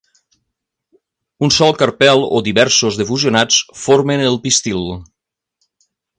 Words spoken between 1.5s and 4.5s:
sol carpel o diversos de fusionats formen el